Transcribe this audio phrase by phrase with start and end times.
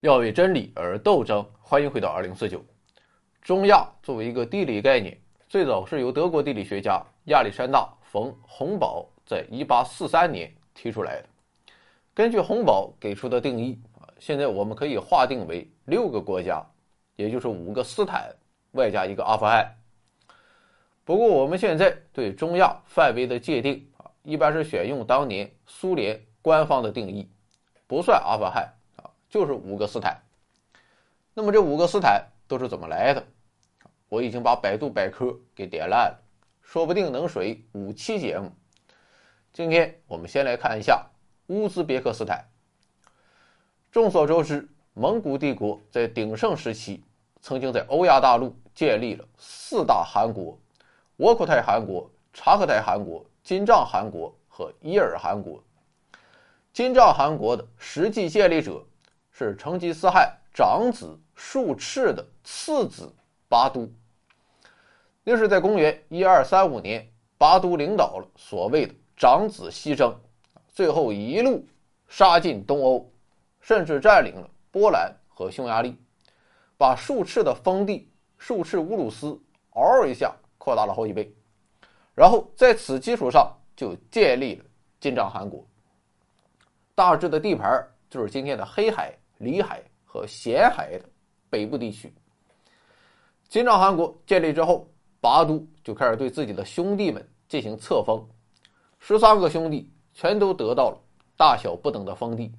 [0.00, 1.44] 要为真理而斗争。
[1.60, 2.64] 欢迎回到二零四九。
[3.42, 11.28] 中亚作为一个地理概念，最早是由德国地理学家亚历山大·冯·洪堡在1843年提出来的。
[12.14, 16.64] 根据洪堡给出的定义啊，现在我们可以划定为六个国家，
[17.16, 18.34] 也就是五个斯坦
[18.72, 19.70] 外加一个阿富汗。
[21.04, 27.28] 不过我们现在对中亚范围的界定啊，一般是选用当年苏联官方的定义，
[27.86, 28.66] 不算阿富汗。
[29.30, 30.20] 就是五个斯坦，
[31.32, 33.24] 那么这五个斯坦都是怎么来的？
[34.08, 36.18] 我已经把百度百科给点烂了，
[36.62, 38.50] 说不定能水五期节目。
[39.52, 41.06] 今天我们先来看一下
[41.46, 42.44] 乌兹别克斯坦。
[43.92, 47.04] 众所周知，蒙古帝国在鼎盛时期，
[47.40, 50.58] 曾经在欧亚大陆建立了四大汗国：
[51.18, 55.62] 窝阔台汗国、察克台汗国、金帐汗国和伊尔汗国。
[56.72, 58.84] 金帐汗国的实际建立者。
[59.46, 63.10] 是成吉思汗长子术赤的次子
[63.48, 63.90] 拔都。
[65.24, 70.14] 那是在公元一二三五年，拔都领导了所谓的长子西征，
[70.68, 71.64] 最后一路
[72.06, 73.10] 杀进东欧，
[73.60, 75.96] 甚至占领了波兰和匈牙利，
[76.76, 81.34] 把术赤的封地术赤乌鲁斯嗷一下扩大了好几倍，
[82.14, 84.64] 然后在此基础上就建立了
[85.00, 85.66] 金帐汗国。
[86.94, 89.14] 大致的地盘就是今天的黑海。
[89.40, 91.04] 里海和咸海的
[91.48, 92.12] 北部地区，
[93.48, 94.86] 金帐汗国建立之后，
[95.18, 98.22] 拔都就开始对自己的兄弟们进行册封，
[98.98, 100.98] 十三个兄弟全都得到了
[101.38, 102.52] 大小不等的封地，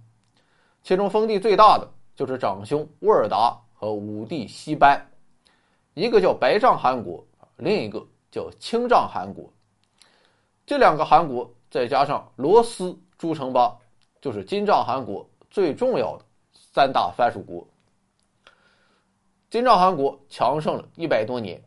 [0.81, 4.99] 其中封地最大的就是长兄沃尔达和五弟西班，
[5.93, 7.23] 一个叫白帐汗国，
[7.57, 9.47] 另一个叫青帐汗国，
[10.66, 13.77] 这两个汗国再加上罗斯诸城邦，
[14.19, 16.25] 就是金帐汗国最重要的。
[16.73, 17.67] 三大藩属国，
[19.50, 21.62] 金帐汗国强盛了一百多年，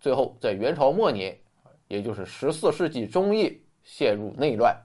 [0.00, 1.38] 最后在元朝末年，
[1.86, 4.76] 也就是十四世纪中叶陷入内乱。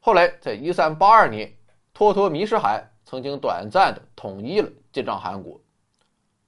[0.00, 1.52] 后来在一三八二年，
[1.94, 5.60] 托托迷失汗曾经短暂的统一了金帐汗国，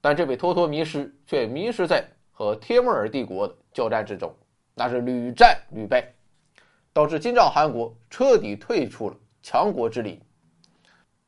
[0.00, 4.34] 但这位托托迷失却迷失在和帖木儿帝国的交战之中，
[4.74, 6.12] 那是屡战屡败，
[6.92, 10.20] 导致金帐汗国彻底退出了强国之林。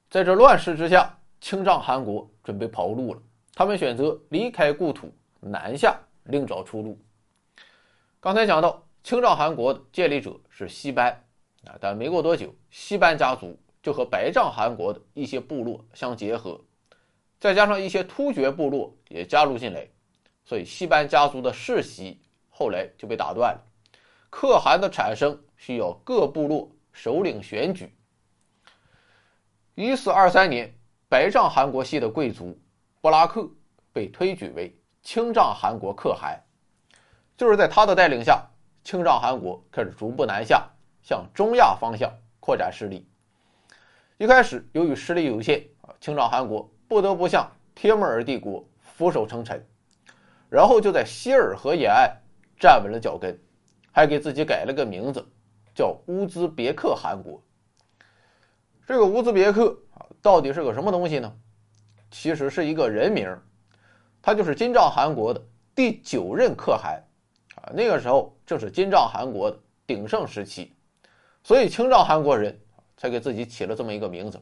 [0.09, 3.21] 在这乱世之下，青帐汗国准备跑路了。
[3.55, 6.97] 他们选择离开故土，南下另找出路。
[8.21, 11.11] 刚才讲到，青帐汗国的建立者是西班
[11.65, 16.61] 啊，但没过多久，西班家族就和白帐汗国的一些部落相结合，
[17.41, 19.89] 再加上一些突厥部落也加入进来，
[20.45, 23.61] 所以西班家族的世袭后来就被打断了。
[24.31, 27.93] 可汗的产生需要各部落首领选举。
[29.79, 30.75] 一四二三年，
[31.07, 32.59] 白帐汗国系的贵族
[33.03, 33.47] 布拉克
[33.93, 36.43] 被推举为青帐汗国可汗。
[37.37, 38.43] 就是在他的带领下，
[38.83, 40.67] 青帐汗国开始逐步南下，
[41.03, 42.11] 向中亚方向
[42.41, 43.07] 扩展势力。
[44.17, 49.63] 一开始，由于实力有限啊，青帐汗国不得不向帖木儿帝国俯首称臣，
[50.49, 52.11] 然后就在希尔河沿岸
[52.59, 53.39] 站稳了脚跟，
[53.93, 55.23] 还给自己改了个名字，
[55.75, 57.43] 叫乌兹别克汗国。
[58.87, 61.33] 这个乌兹别克啊，到底是个什么东西呢？
[62.09, 63.37] 其实是一个人名，
[64.23, 65.43] 他就是金帐汗国的
[65.75, 67.03] 第九任可汗
[67.57, 67.73] 啊。
[67.75, 69.59] 那个时候正是金帐汗国的
[69.89, 70.73] 鼎盛时期，
[71.43, 72.57] 所以青帐汗国人
[72.97, 74.41] 才给自己起了这么一个名字。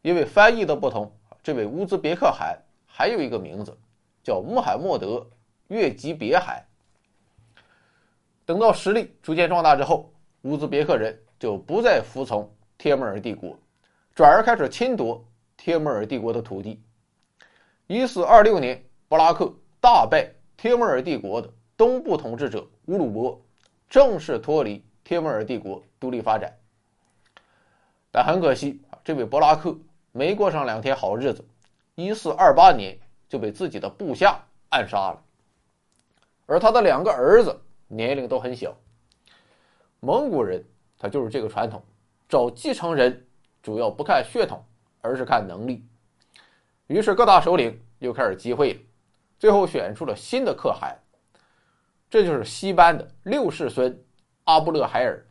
[0.00, 3.76] 因为翻译的不同，这位乌兹别克汗还有一个名字
[4.24, 5.28] 叫穆罕默德
[5.68, 6.64] 月吉别汗。
[8.46, 10.10] 等到实力逐渐壮大之后，
[10.40, 12.50] 乌兹别克人就不再服从。
[12.80, 13.54] 帖木儿帝国
[14.14, 15.22] 转而开始侵夺
[15.58, 16.82] 帖木儿帝国的土地。
[17.86, 19.52] 一四二六年，布拉克
[19.82, 23.38] 大败帖木儿帝国的东部统治者乌鲁伯，
[23.86, 26.50] 正式脱离帖木儿帝国独立发展。
[28.10, 29.76] 但很可惜啊，这位布拉克
[30.10, 31.44] 没过上两天好日子，
[31.96, 32.98] 一四二八年
[33.28, 35.22] 就被自己的部下暗杀了。
[36.46, 38.74] 而他的两个儿子年龄都很小。
[40.00, 40.64] 蒙古人
[40.98, 41.82] 他就是这个传统。
[42.30, 43.26] 找继承人
[43.60, 44.64] 主要不看血统，
[45.00, 45.84] 而是看能力。
[46.86, 48.80] 于是各大首领又开始集会了，
[49.36, 50.96] 最后选出了新的可汗，
[52.08, 54.00] 这就是西班的六世孙
[54.44, 55.26] 阿布勒海尔。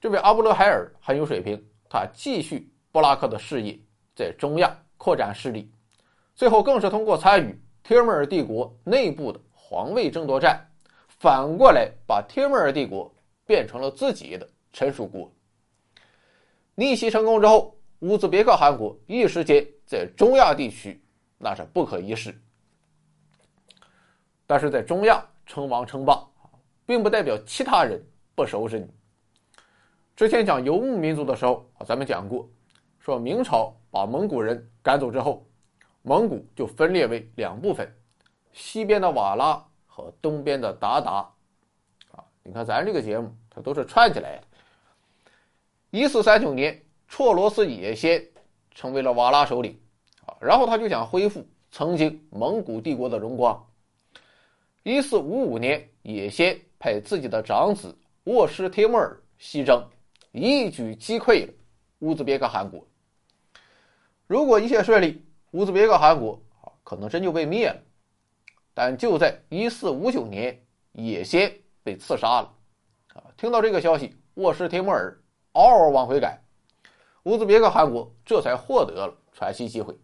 [0.00, 1.60] 这位阿布勒海尔很有水平，
[1.90, 3.76] 他继续布拉克的事业，
[4.14, 5.68] 在中亚扩展势力，
[6.36, 10.64] 最后更是通过参与帖木儿帝国内部的皇位争夺战，
[11.08, 13.12] 反过来把帖木儿帝国
[13.44, 15.28] 变成了自己的臣属国。
[16.76, 21.02] 逆袭成功之后，乌兹别克汗国一时间在中亚地区
[21.38, 22.38] 那是不可一世。
[24.46, 26.22] 但是在中亚称王称霸，
[26.84, 28.00] 并不代表其他人
[28.34, 28.86] 不收拾你。
[30.14, 32.48] 之前讲游牧民族的时候，咱们讲过，
[33.00, 35.44] 说明朝把蒙古人赶走之后，
[36.02, 37.90] 蒙古就分裂为两部分，
[38.52, 41.26] 西边的瓦剌和东边的鞑靼。
[42.12, 44.45] 啊，你看咱这个节目，它都是串起来的。
[45.96, 46.78] 一四三九年，
[47.08, 48.22] 绰罗斯也先
[48.74, 49.80] 成为了瓦剌首领，
[50.26, 53.66] 啊，然后他就想恢复曾经蒙古帝国的荣光。
[54.82, 59.82] 一四五五年，也先派自己的长子沃什帖木儿西征，
[60.32, 61.52] 一举击溃了
[62.00, 62.86] 乌兹别克汗国。
[64.26, 67.76] 如果一切顺利，乌兹别克汗国啊可能真就被灭了。
[68.74, 71.50] 但就在一四五九年，也先
[71.82, 72.52] 被刺杀了。
[73.14, 75.18] 啊，听到这个消息，沃什帖木儿
[75.56, 76.38] 嗷嗷往回赶，
[77.22, 79.98] 乌兹别克汗国这才获得了喘息机会。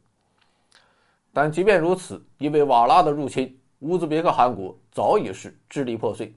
[1.31, 3.59] 但即便如此，因为瓦剌的入侵。
[3.81, 6.35] 乌兹别克汗国早已是支离破碎，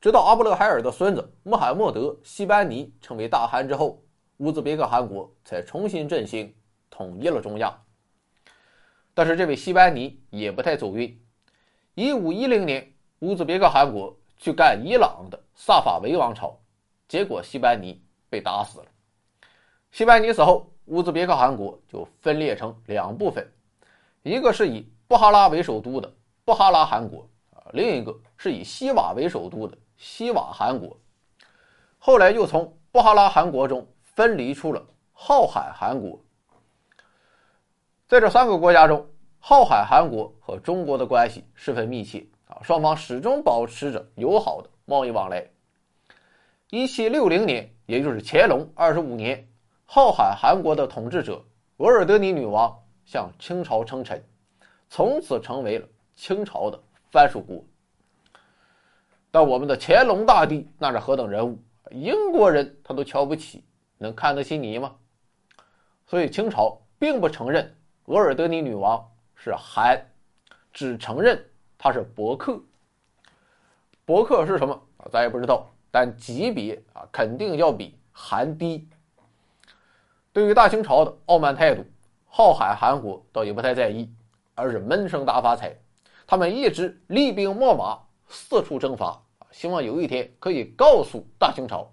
[0.00, 4.00] 直到阿布勒海尔的孙子穆罕默德·西班尼成为大汗之后，
[4.36, 6.54] 乌兹别克汗国才重新振兴，
[6.88, 7.76] 统一了中亚。
[9.12, 11.20] 但是这位西班尼也不太走运。
[11.94, 16.56] 一五一零年，乌兹别克汗国去干伊朗的萨法维王朝，
[17.08, 18.00] 结果西班尼
[18.34, 18.86] 被打死了。
[19.92, 23.48] 西班尼死后，乌兹别克汗国就分裂成两部分，
[24.24, 26.12] 一个是以布哈拉为首都的。
[26.44, 30.96] 布哈拉汗国啊，另一个是以西瓦为首都的西瓦汗国，
[31.96, 36.20] 后来又从布哈拉汗国中分离出了浩海汗国。
[38.08, 39.06] 在这三个国家中，
[39.38, 45.48] 浩海汗国和中国的关系十分密切啊，双方始终保持着友好的贸易往来。
[46.74, 49.46] 一七六零年，也就是乾隆二十五年，
[49.86, 51.40] 浩海汗国的统治者
[51.76, 54.20] 额尔德尼女王向清朝称臣，
[54.88, 55.86] 从此成为了。
[56.16, 56.80] 清朝的
[57.12, 57.64] 藩属国，
[59.30, 61.56] 但我们的乾隆大帝那是何等人物？
[61.92, 63.62] 英国人他都瞧不起，
[63.96, 64.96] 能看得起你吗？
[66.06, 67.72] 所以清朝并不承认
[68.06, 69.00] 额尔德尼女王
[69.36, 70.04] 是韩，
[70.72, 71.40] 只承认
[71.78, 72.60] 她是伯克。
[74.04, 74.82] 伯克是什么？
[75.12, 78.88] 咱也不知道，但级别啊肯定要比韩低。
[80.32, 81.84] 对于大清朝的傲慢态度，
[82.26, 84.12] 浩海韩国倒也不太在意，
[84.56, 85.72] 而是闷声大发财。
[86.26, 87.96] 他们一直厉兵秣马，
[88.26, 91.88] 四处征伐，希望有一天可以告诉大清朝，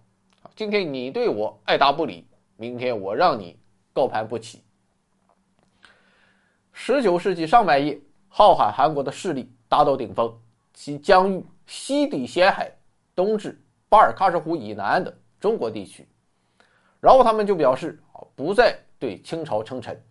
[0.55, 2.25] 今天你对我爱答不理，
[2.55, 3.55] 明天我让你
[3.93, 4.63] 高攀不起。
[6.73, 10.35] 十九世纪上半叶，浩海韩国的势力达到顶峰，
[10.73, 12.75] 其疆域西抵咸海，
[13.13, 13.60] 东至
[13.91, 16.07] 巴尔喀什湖以南的中国地区。
[17.01, 20.01] 然后他们就表示啊，不再对清朝称臣。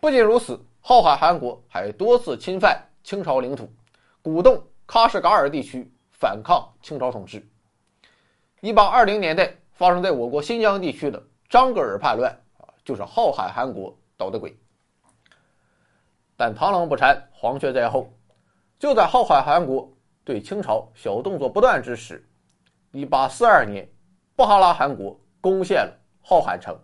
[0.00, 2.82] 不仅如此，浩海汗国还多次侵犯。
[3.04, 3.72] 清朝领土，
[4.20, 7.48] 鼓动喀什噶尔地区反抗清朝统治。
[8.60, 14.58] 一八二零年代发生在我国新疆地区的张格尔叛乱啊，就是浩海汗国捣的鬼。
[16.36, 18.12] 但螳螂捕蝉，黄雀在后。
[18.76, 19.88] 就在浩海汗国
[20.24, 22.28] 对清朝小动作不断之时，
[22.96, 23.86] 一八四二年，
[24.34, 26.74] 布哈拉汗国攻陷了浩海城，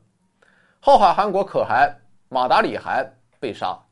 [0.79, 1.91] 浩海汗国可汗
[2.29, 3.83] 马达里汗被杀。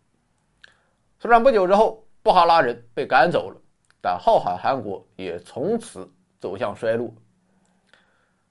[1.18, 2.06] 虽然不久之后。
[2.22, 3.58] 布哈拉人被赶走了，
[4.02, 6.06] 但浩海汗国也从此
[6.38, 7.10] 走向衰落。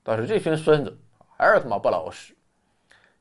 [0.02, 1.00] 但是这群孙子
[1.38, 2.36] 还是他妈不老实。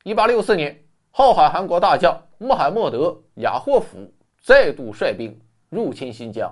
[0.05, 5.39] 一八六四年，浩海汗国大将穆罕默德·雅霍甫再度率兵
[5.69, 6.51] 入侵新疆，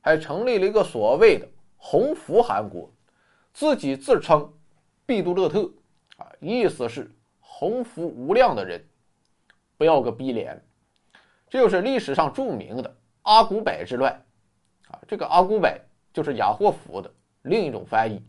[0.00, 2.90] 还成立了一个所谓的洪福汗国，
[3.58, 4.52] 自己自称
[5.04, 5.68] 毕都勒特，
[6.16, 8.80] 啊，意思是洪福无量的人，
[9.76, 10.64] 不要个逼脸。
[11.48, 12.96] 这就是历史上著名的。
[13.22, 14.12] 阿古柏之乱，
[14.86, 15.68] 啊，这个阿古柏
[16.12, 17.12] 就是雅霍福的
[17.42, 18.22] 另一种翻译。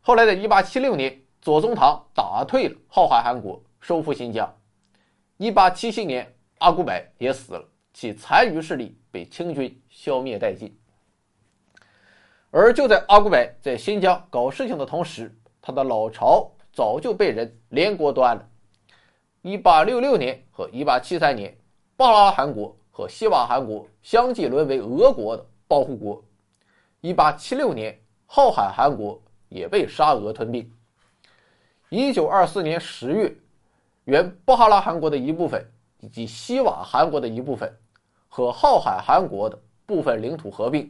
[0.00, 4.50] 后来在1876年，左宗棠打退了浩海汗国，收复新疆。
[5.36, 10.74] 1877年，阿古柏也死了，其残余势力被清军消灭殆尽。
[12.56, 18.46] 而就在阿古柏在新疆搞事情的同时，他的老巢早就被人连锅端了。
[19.42, 21.58] 1866年和1873年，
[21.96, 22.72] 巴拉汗国。
[22.96, 26.22] 和西瓦汗国相继沦为俄国的保护国。
[27.00, 30.72] 一八七六年，浩海汗国也被沙俄吞并。
[31.88, 33.34] 一九二四年十月，
[34.04, 35.60] 原巴哈拉汗国的一部分
[35.98, 37.76] 以及西瓦汗国的一部分
[38.28, 40.88] 和浩海汗国的部分领土合并，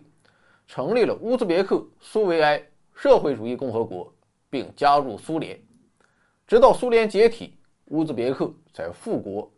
[0.66, 2.62] 成立了乌兹别克苏维埃
[2.94, 4.12] 社会主义共和国
[4.48, 5.60] 并加入苏联。
[6.46, 9.50] 直到苏联解体乌兹别克才复国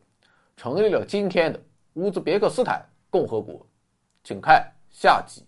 [0.57, 1.63] 成立了今天的
[1.95, 3.65] 乌兹别克斯坦共和国。
[4.25, 5.46] 请看下集。